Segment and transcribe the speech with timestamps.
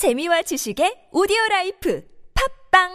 [0.00, 2.00] 재미와 지식의 오디오 라이프
[2.72, 2.88] 팟빵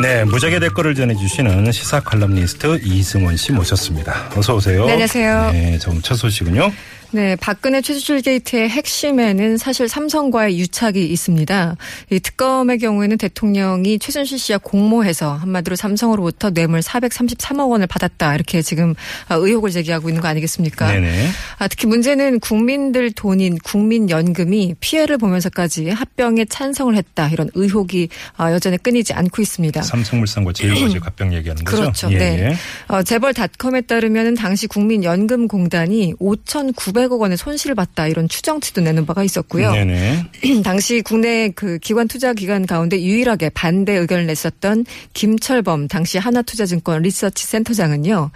[0.00, 4.30] 네, 무적의 댓글을 전해주시는 시사 칼럼니스트 이승원 씨 모셨습니다.
[4.34, 4.86] 어서 오세요.
[4.86, 5.50] 네, 안녕하세요.
[5.52, 6.72] 네, 좀첫 소식은요.
[7.10, 11.76] 네, 박근혜 최순실 게이트의 핵심에는 사실 삼성과의 유착이 있습니다.
[12.10, 18.94] 이 특검의 경우에는 대통령이 최순실 씨와 공모해서 한마디로 삼성으로부터 뇌물 433억 원을 받았다 이렇게 지금
[19.30, 20.92] 의혹을 제기하고 있는 거 아니겠습니까?
[20.92, 21.28] 네네.
[21.58, 28.76] 아, 특히 문제는 국민들 돈인 국민연금이 피해를 보면서까지 합병에 찬성을 했다 이런 의혹이 아, 여전히
[28.76, 29.80] 끊이지 않고 있습니다.
[29.80, 31.76] 삼성물산과 제일과제 합병 얘기하는 거죠?
[31.82, 32.12] 그렇죠.
[32.12, 32.38] 예, 네.
[32.50, 32.56] 예.
[32.94, 39.72] 어, 재벌닷컴에 따르면 당시 국민연금공단이 5,900억 원의 손실을 봤다 이런 추정치도 내는 바가 있었고요.
[40.64, 44.84] 당시 국내 그 기관 투자 기관 가운데 유일하게 반대 의견을 냈었던
[45.14, 48.30] 김철범 당시 하나투자증권 리서치 센터장은요.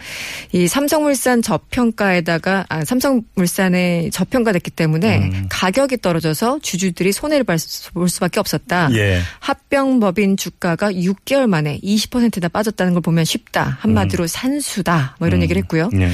[0.53, 5.47] 이 삼성물산 저평가에다가 아, 삼성물산에 저평가됐기 때문에 음.
[5.49, 8.91] 가격이 떨어져서 주주들이 손해를 볼 수밖에 없었다.
[8.95, 9.21] 예.
[9.41, 13.79] 합병법인 주가가 6개월 만에 20%나 빠졌다는 걸 보면 쉽다.
[13.81, 15.17] 한마디로 산수다.
[15.19, 15.43] 뭐 이런 음.
[15.43, 15.91] 얘기를 했고요.
[15.93, 16.11] 네.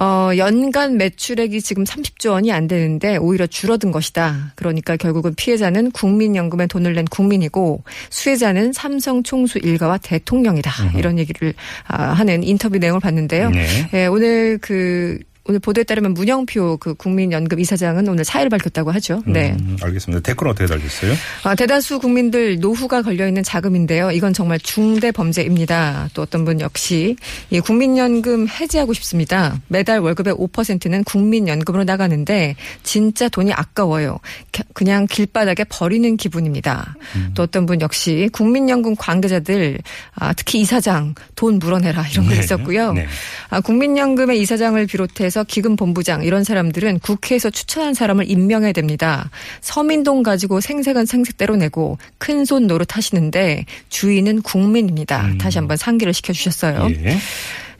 [0.00, 4.52] 어, 연간 매출액이 지금 30조 원이 안 되는데 오히려 줄어든 것이다.
[4.54, 10.70] 그러니까 결국은 피해자는 국민연금에 돈을 낸 국민이고 수혜자는 삼성 총수 일가와 대통령이다.
[10.96, 11.52] 이런 얘기를
[11.88, 13.50] 아, 하는 인터뷰 내용을 봤는데요.
[13.50, 13.90] 네.
[13.92, 15.18] 예, 오늘 그
[15.48, 19.22] 오늘 보도에 따르면 문영표 그 국민연금 이사장은 오늘 사의를 밝혔다고 하죠.
[19.26, 19.56] 네.
[19.58, 20.20] 음, 알겠습니다.
[20.22, 21.14] 댓글은 어떻게 달렸어요?
[21.42, 24.10] 아, 대다수 국민들 노후가 걸려있는 자금인데요.
[24.10, 26.10] 이건 정말 중대 범죄입니다.
[26.12, 27.16] 또 어떤 분 역시
[27.48, 29.58] 이 국민연금 해지하고 싶습니다.
[29.68, 34.18] 매달 월급의 5%는 국민연금으로 나가는데 진짜 돈이 아까워요.
[34.52, 36.94] 겨- 그냥 길바닥에 버리는 기분입니다.
[37.34, 39.78] 또 어떤 분 역시 국민연금 관계자들
[40.14, 42.40] 아, 특히 이사장 돈 물어내라 이런 거 네.
[42.40, 42.92] 있었고요.
[42.92, 43.06] 네.
[43.48, 49.30] 아, 국민연금의 이사장을 비롯해서 기금본부장 이런 사람들은 국회에서 추천한 사람을 임명해야 됩니다.
[49.60, 55.28] 서민돈 가지고 생색은 생색대로 내고 큰 손 노릇 하시는데 주인은 국민입니다.
[55.38, 56.86] 다시 한번 상기를 시켜주셨어요.
[56.86, 57.04] 음.
[57.04, 57.18] 예.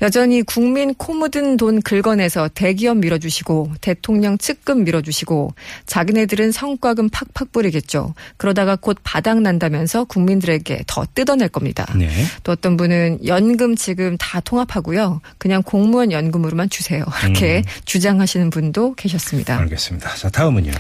[0.01, 5.55] 여전히 국민 코 묻은 돈 긁어내서 대기업 밀어주시고 대통령 측근 밀어주시고
[5.87, 8.15] 자기네들은 성과금 팍팍 뿌리겠죠.
[8.37, 11.87] 그러다가 곧 바닥 난다면서 국민들에게 더 뜯어낼 겁니다.
[11.97, 12.09] 네.
[12.45, 15.21] 또 어떤 분은 연금 지금 다 통합하고요.
[15.39, 17.05] 그냥 공무원 연금으로만 주세요.
[17.25, 19.59] 이렇게 주장하시는 분도 계셨습니다.
[19.59, 20.15] 알겠습니다.
[20.15, 20.73] 자, 다음은요.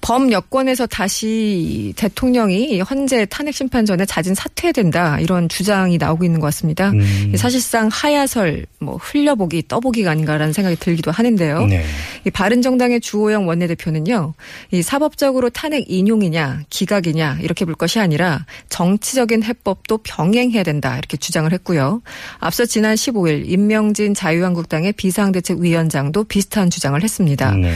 [0.00, 6.40] 범 여권에서 다시 대통령이 헌재 탄핵 심판 전에 자진 사퇴해야 된다 이런 주장이 나오고 있는
[6.40, 6.90] 것 같습니다.
[6.90, 7.34] 음.
[7.36, 11.66] 사실상 하야설, 뭐 흘려보기, 떠보기가 아닌가라는 생각이 들기도 하는데요.
[11.66, 11.84] 네.
[12.24, 14.34] 이 바른정당의 주호영 원내대표는요,
[14.70, 21.50] 이 사법적으로 탄핵 인용이냐, 기각이냐, 이렇게 볼 것이 아니라 정치적인 해법도 병행해야 된다, 이렇게 주장을
[21.50, 22.02] 했고요.
[22.38, 27.52] 앞서 지난 15일 임명진 자유한국당의 비상대책위원장도 비슷한 주장을 했습니다.
[27.52, 27.74] 네.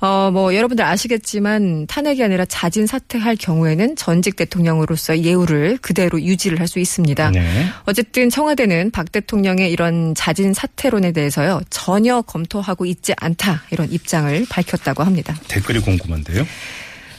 [0.00, 6.66] 어, 뭐, 여러분들 아시겠지만 탄핵이 아니라 자진 사퇴할 경우에는 전직 대통령으로서 예우를 그대로 유지를 할
[6.66, 7.30] 수 있습니다.
[7.30, 7.66] 네.
[7.84, 15.04] 어쨌든 청와대는 박 대통령의 이런 자진 사퇴론에 대해서요 전혀 검토하고 있지 않다 이런 입장을 밝혔다고
[15.04, 15.36] 합니다.
[15.46, 16.44] 댓글이 궁금한데요.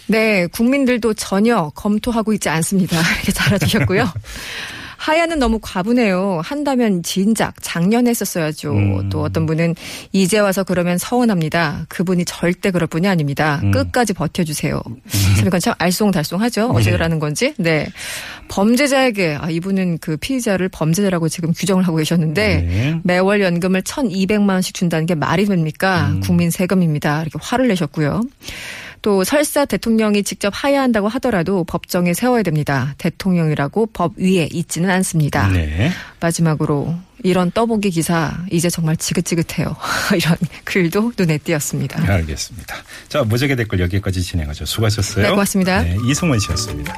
[0.07, 2.97] 네, 국민들도 전혀 검토하고 있지 않습니다.
[3.23, 4.11] 이렇게 달아주셨고요.
[5.07, 6.41] 하야는 너무 과분해요.
[6.43, 8.73] 한다면 진작 작년에 했었어야죠.
[8.73, 9.09] 음.
[9.09, 9.73] 또 어떤 분은
[10.11, 11.85] 이제 와서 그러면 서운합니다.
[11.87, 13.61] 그분이 절대 그럴 분이 아닙니다.
[13.63, 13.71] 음.
[13.71, 14.81] 끝까지 버텨주세요.
[15.37, 16.75] 참 이건 참 알쏭달쏭하죠.
[16.75, 17.53] 어제 그라는 건지.
[17.57, 17.87] 네.
[18.49, 22.99] 범죄자에게 아 이분은 그 피의자를 범죄자라고 지금 규정을 하고 계셨는데 네.
[23.05, 26.09] 매월 연금을 1,200만 원씩 준다는 게 말이 됩니까?
[26.11, 26.19] 음.
[26.19, 27.21] 국민 세금입니다.
[27.21, 28.23] 이렇게 화를 내셨고요.
[29.01, 32.95] 또 설사 대통령이 직접 하야한다고 하더라도 법정에 세워야 됩니다.
[32.97, 35.49] 대통령이라고 법 위에 있지는 않습니다.
[35.49, 35.91] 네.
[36.19, 39.75] 마지막으로 이런 떠보기 기사 이제 정말 지긋지긋해요.
[40.15, 42.11] 이런 글도 눈에 띄었습니다.
[42.11, 42.75] 알겠습니다.
[43.09, 44.65] 자, 무적의 댓글 여기까지 진행하죠.
[44.65, 45.23] 수고하셨어요.
[45.23, 45.81] 네, 고맙습니다.
[45.81, 46.93] 네, 이승원 씨였습니다.